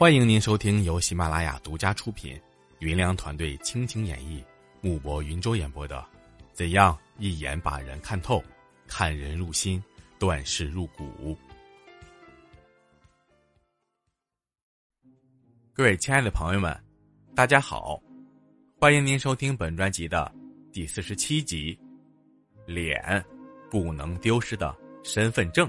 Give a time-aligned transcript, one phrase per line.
[0.00, 2.40] 欢迎您收听由喜马拉雅独家出品、
[2.78, 4.42] 云良团队倾情演绎、
[4.80, 5.98] 木博云舟演播的
[6.54, 8.42] 《怎样一眼把人看透，
[8.86, 9.84] 看人入心，
[10.18, 11.04] 断事入骨》。
[15.74, 16.74] 各位亲爱的朋友们，
[17.34, 18.02] 大家好，
[18.80, 20.34] 欢迎您收听本专辑的
[20.72, 21.78] 第四十七集
[22.72, 23.22] 《脸
[23.70, 24.74] 不能丢失的
[25.04, 25.68] 身份证》。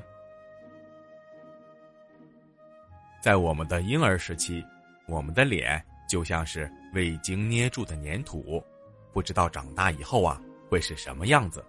[3.21, 4.65] 在我们的婴儿时期，
[5.05, 5.79] 我们的脸
[6.09, 8.61] 就像是未经捏住的粘土，
[9.13, 11.63] 不知道长大以后啊会是什么样子。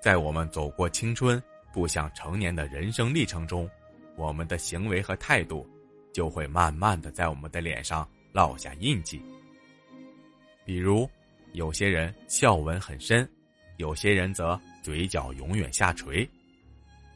[0.00, 3.68] 在我们走过青春、步向成年的人生历程中，
[4.16, 5.68] 我们的行为和态度
[6.14, 9.22] 就会慢慢的在我们的脸上烙下印记。
[10.64, 11.06] 比如，
[11.52, 13.30] 有些人笑纹很深，
[13.76, 16.26] 有些人则嘴角永远下垂。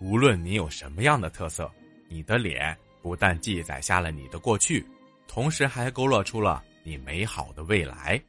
[0.01, 1.73] 无论你有什么样的特色。
[2.09, 4.85] 你的脸不但记载下了你的过去，
[5.27, 8.21] 同时还勾勒出了你美好的未来。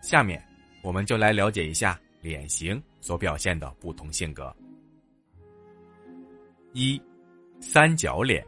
[0.00, 0.42] 下面，
[0.82, 4.54] 我们就来了解一下脸型所表现的不同性格。
[6.72, 7.00] 一，
[7.60, 8.44] 三角脸，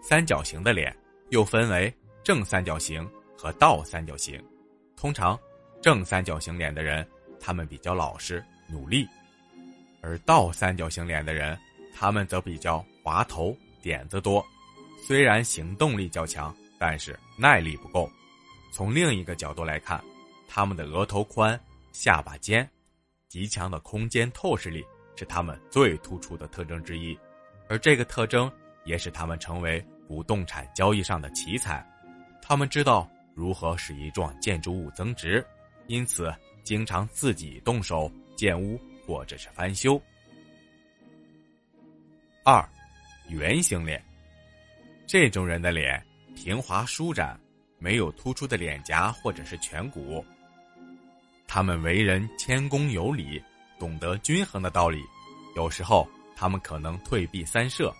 [0.00, 0.94] 三角形的脸
[1.30, 4.42] 又分为正三角形和倒三角形。
[4.96, 5.38] 通常，
[5.80, 7.06] 正三角形脸的人，
[7.40, 9.06] 他们比较老实努力；
[10.00, 11.58] 而倒三角形脸的人，
[11.94, 12.84] 他们则比较。
[13.08, 14.46] 滑头点子多，
[15.02, 18.06] 虽然行动力较强，但是耐力不够。
[18.70, 19.98] 从另一个角度来看，
[20.46, 21.58] 他们的额头宽、
[21.90, 22.68] 下巴尖，
[23.26, 24.84] 极强的空间透视力
[25.16, 27.18] 是他们最突出的特征之一，
[27.66, 28.52] 而这个特征
[28.84, 31.82] 也使他们成为不动产交易上的奇才。
[32.42, 35.42] 他们知道如何使一幢建筑物增值，
[35.86, 36.30] 因此
[36.62, 39.98] 经常自己动手建屋或者是翻修。
[42.44, 42.62] 二。
[43.28, 44.02] 圆形脸，
[45.06, 46.02] 这种人的脸
[46.34, 47.38] 平滑舒展，
[47.78, 50.24] 没有突出的脸颊或者是颧骨。
[51.46, 53.42] 他们为人谦恭有礼，
[53.78, 55.02] 懂得均衡的道理。
[55.56, 57.94] 有时候他们可能退避三舍，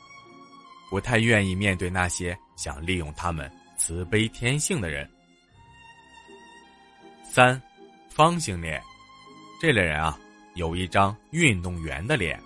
[0.90, 5.08] 不太愿意面对那些想利用他们慈悲天性的人。
[7.22, 7.60] 三，
[8.08, 8.82] 方形脸，
[9.60, 10.18] 这类人啊，
[10.54, 12.40] 有一张运动员的脸，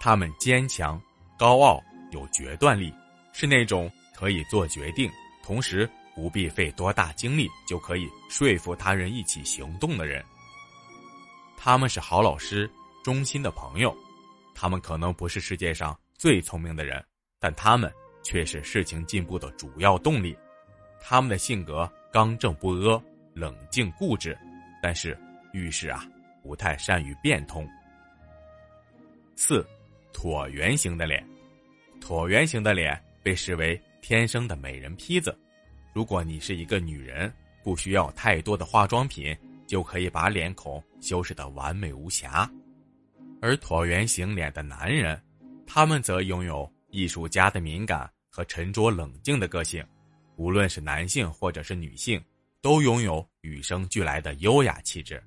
[0.00, 1.00] 他们坚强。
[1.42, 1.82] 高傲
[2.12, 2.94] 有决断力，
[3.32, 5.10] 是那种可以做决定，
[5.42, 10.24] 同时不必费多大精力就可以说服他人一起行动的人。
[11.56, 12.70] 他们是好老师，
[13.02, 13.92] 忠心的朋友。
[14.54, 17.04] 他们可能不是世界上最聪明的人，
[17.40, 17.92] 但他们
[18.22, 20.38] 却是事情进步的主要动力。
[21.00, 23.02] 他们的性格刚正不阿，
[23.34, 24.38] 冷静固执，
[24.80, 25.18] 但是
[25.52, 26.06] 遇事啊
[26.40, 27.68] 不太善于变通。
[29.34, 29.66] 四，
[30.12, 31.31] 椭圆形的脸。
[32.02, 35.38] 椭圆形的脸被视为天生的美人坯子。
[35.92, 37.32] 如果你是一个女人，
[37.62, 39.36] 不需要太多的化妆品，
[39.68, 42.50] 就可以把脸孔修饰的完美无瑕。
[43.40, 45.20] 而椭圆形脸的男人，
[45.64, 49.84] 他们则拥有艺术家的敏感和沉着冷静的个性。
[50.36, 52.20] 无论是男性或者是女性，
[52.60, 55.22] 都拥有与生俱来的优雅气质。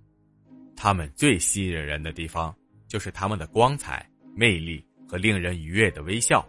[0.76, 2.54] 他们最吸引人的地方，
[2.90, 6.46] 就是他们的光彩、魅力和令人愉悦的微笑。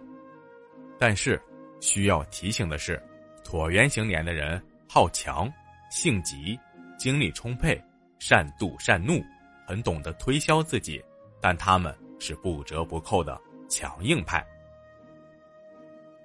[0.98, 1.40] 但是，
[1.80, 3.02] 需要提醒的是，
[3.44, 5.52] 椭圆形脸的人好强、
[5.90, 6.58] 性急、
[6.98, 7.80] 精力充沛、
[8.18, 9.22] 善妒善怒，
[9.66, 11.02] 很懂得推销自己，
[11.40, 14.44] 但他们是不折不扣的强硬派。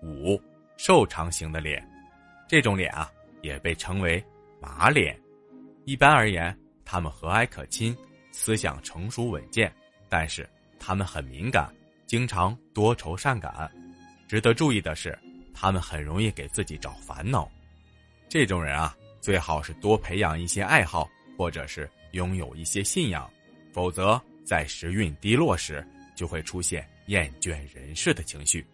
[0.01, 0.41] 五，
[0.77, 1.85] 瘦长型的脸，
[2.47, 3.11] 这种脸啊，
[3.41, 4.23] 也被称为
[4.59, 5.19] 马脸。
[5.85, 7.95] 一般而言，他们和蔼可亲，
[8.31, 9.71] 思想成熟稳健，
[10.07, 10.49] 但是
[10.79, 11.69] 他们很敏感，
[12.07, 13.69] 经常多愁善感。
[14.31, 15.19] 值得注意的是，
[15.53, 17.51] 他们很容易给自己找烦恼。
[18.29, 21.05] 这种人啊，最好是多培养一些爱好，
[21.37, 23.29] 或者是拥有一些信仰，
[23.73, 28.65] 否则在时运低落时，就会出现厌倦人世的情绪。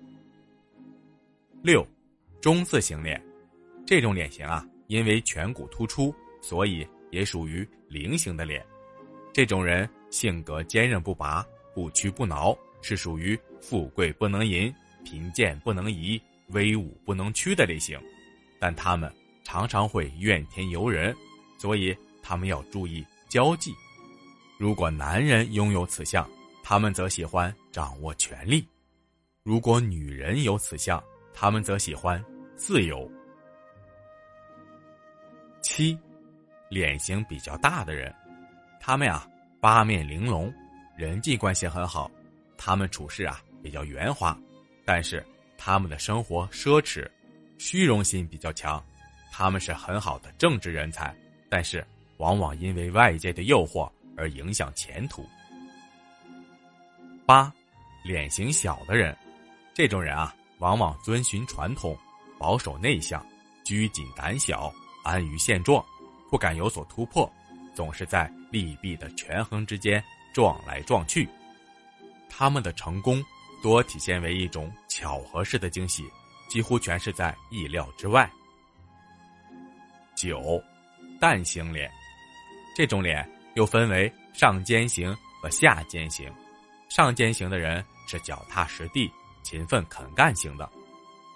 [1.63, 1.84] 六，
[2.39, 3.19] 中字形脸，
[3.83, 8.63] 这种脸型啊，因为颧骨突出，所以也属于菱形的脸。
[9.33, 11.44] 这种人性格坚韧不拔，
[11.74, 14.71] 不屈不挠，是属于富贵不能淫。
[15.07, 17.98] 贫贱不能移，威武不能屈的类型，
[18.59, 19.09] 但他们
[19.42, 21.15] 常常会怨天尤人，
[21.57, 23.74] 所以他们要注意交际。
[24.57, 26.30] 如果男人拥有此相，
[26.62, 28.62] 他们则喜欢掌握权力；
[29.44, 31.01] 如果女人有此相，
[31.33, 32.21] 他们则喜欢
[32.57, 33.10] 自由。
[35.62, 35.98] 七，
[36.69, 38.13] 脸型比较大的人，
[38.77, 39.25] 他们呀
[39.62, 40.53] 八面玲珑，
[40.98, 42.12] 人际关系很好，
[42.57, 44.38] 他们处事啊比较圆滑。
[44.88, 45.22] 但是
[45.57, 47.06] 他们的生活奢侈，
[47.57, 48.81] 虚荣心比较强，
[49.34, 51.13] 他们是很好的政治人才，
[51.50, 51.86] 但是
[52.19, 55.28] 往往因为外界的诱惑而影响前途。
[57.25, 57.51] 八，
[58.01, 59.13] 脸型小的人，
[59.74, 61.98] 这种人啊，往往遵循传统，
[62.39, 63.22] 保守内向，
[63.66, 64.74] 拘谨胆小，
[65.04, 65.86] 安于现状，
[66.31, 67.30] 不敢有所突破，
[67.75, 70.01] 总是在利弊的权衡之间
[70.34, 71.28] 撞来撞去。
[72.30, 73.22] 他们的成功
[73.62, 76.04] 多体现为一种巧合式的惊喜。
[76.48, 78.31] 几乎全是在意料之外。
[80.15, 80.63] 九，
[81.19, 81.92] 蛋形脸，
[82.74, 86.33] 这种脸又分为上尖型和下尖型。
[86.88, 89.12] 上尖型的人是脚踏实地、
[89.44, 90.69] 勤奋肯干型的，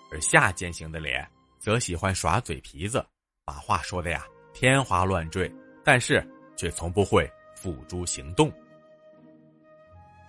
[0.10, 1.28] 而下尖型的脸
[1.60, 3.06] 则喜欢耍嘴皮子，
[3.44, 5.54] 把话说的呀天花乱坠，
[5.84, 6.26] 但是
[6.56, 8.50] 却从不会付诸行动。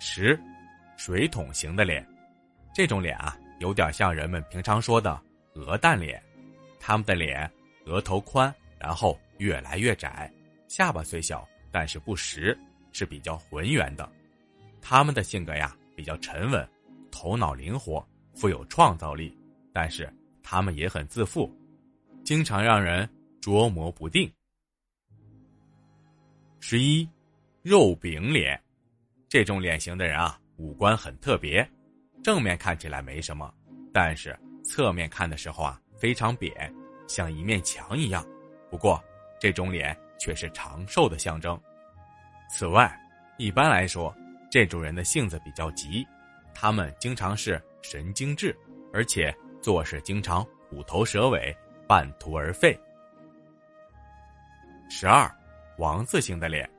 [0.01, 0.37] 十，
[1.05, 2.07] 水桶型的脸，
[2.73, 3.37] 这种脸啊。
[3.59, 5.21] 有点像人们平常说的
[5.55, 6.23] “鹅蛋脸”，
[6.79, 7.51] 他们的脸
[7.87, 10.33] 额头宽，然后越来越窄，
[10.69, 12.57] 下巴虽小，但是不实，
[12.93, 14.09] 是比较浑圆的。
[14.81, 16.69] 他们的性格呀比较沉稳，
[17.11, 19.37] 头脑灵活，富有创造力，
[19.73, 20.09] 但是
[20.41, 21.53] 他们也很自负，
[22.25, 23.09] 经常让人
[23.41, 24.33] 捉摸不定。
[26.61, 27.09] 十一，
[27.61, 28.61] 肉饼脸，
[29.29, 31.69] 这种脸型的人啊，五官很特别。
[32.23, 33.53] 正面看起来没什么，
[33.93, 36.73] 但是侧面看的时候啊，非常扁，
[37.09, 38.25] 像一面墙一样。
[38.71, 39.03] 不过，
[39.41, 41.61] 这种脸却是长寿的象征。
[42.49, 42.97] 此外，
[43.39, 44.15] 一般来说，
[44.49, 46.07] 这种人的性子比较急，
[46.55, 48.57] 他们经常是神经质，
[48.93, 51.53] 而且做事经常虎头蛇尾，
[51.89, 52.79] 半途而废。
[54.89, 55.29] 十二，
[55.77, 56.71] 王字形的脸，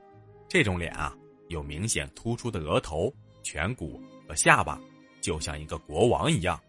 [0.48, 1.14] 这种脸啊，
[1.48, 3.12] 有明显突出的额头、
[3.44, 4.80] 颧骨和下巴。
[5.20, 6.60] 就像一个国王一样，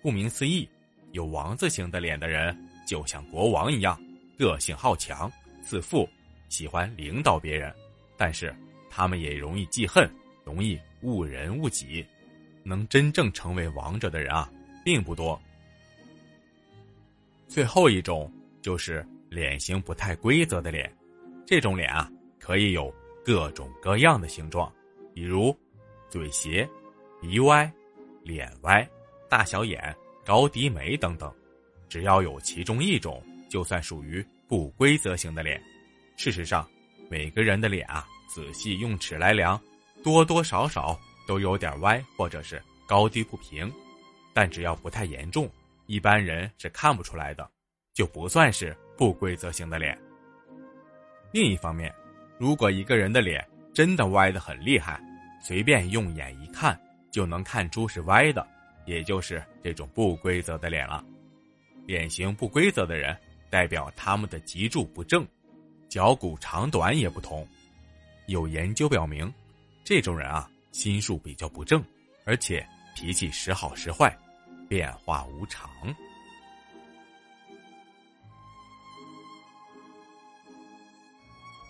[0.00, 0.66] 顾名思义，
[1.12, 2.56] 有王字形的脸的人
[2.86, 4.00] 就像国王一样，
[4.38, 5.30] 个性好强、
[5.62, 6.08] 自负，
[6.48, 7.70] 喜欢领导别人。
[8.16, 8.54] 但是
[8.88, 10.10] 他们也容易记恨，
[10.44, 12.02] 容易误人误己，
[12.62, 14.50] 能真正成为王者的人啊，
[14.82, 15.38] 并不多。
[17.46, 20.90] 最后一种就是脸型不太规则的脸，
[21.44, 22.10] 这种脸啊，
[22.40, 22.90] 可以有
[23.22, 24.72] 各种各样的形状，
[25.12, 25.54] 比如
[26.14, 26.68] 嘴斜。
[27.20, 27.68] 鼻歪、
[28.22, 28.88] 脸歪、
[29.28, 29.92] 大小眼、
[30.24, 31.34] 高低眉等等，
[31.88, 33.20] 只要有其中一种，
[33.50, 35.60] 就算属于不规则型的脸。
[36.16, 36.68] 事实上，
[37.10, 39.60] 每个人的脸啊，仔细用尺来量，
[40.04, 40.96] 多多少少
[41.26, 43.68] 都有点歪，或者是高低不平。
[44.32, 45.50] 但只要不太严重，
[45.86, 47.50] 一般人是看不出来的，
[47.92, 49.98] 就不算是不规则型的脸。
[51.32, 51.92] 另一方面，
[52.38, 55.02] 如果一个人的脸真的歪得很厉害，
[55.44, 56.76] 随便用眼一看。
[57.12, 58.44] 就能看出是歪的，
[58.86, 61.04] 也就是这种不规则的脸了。
[61.86, 63.16] 脸型不规则的人，
[63.48, 65.24] 代表他们的脊柱不正，
[65.88, 67.46] 脚骨长短也不同。
[68.26, 69.32] 有研究表明，
[69.84, 71.80] 这种人啊，心术比较不正，
[72.24, 74.12] 而且脾气时好时坏，
[74.68, 75.70] 变化无常。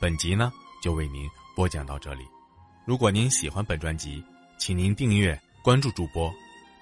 [0.01, 0.51] 本集呢，
[0.83, 2.34] 就为您播讲到这里。
[2.85, 4.23] 如果您喜欢本专辑，
[4.59, 6.33] 请您订阅关注主播，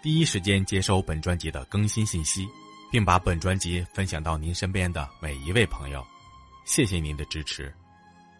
[0.02, 2.46] 第一时间接收本专辑的更新信息，
[2.90, 6.04] 并把本专辑分享到您身边的每一位朋友。
[6.64, 7.72] 谢谢您的支持，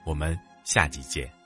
[0.04, 1.41] 我们下集见。